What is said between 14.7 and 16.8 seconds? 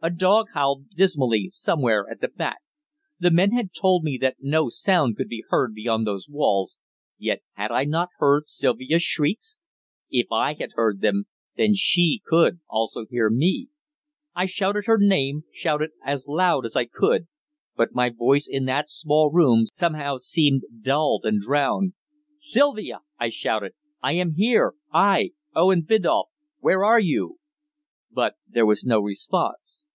her name shouted as loud as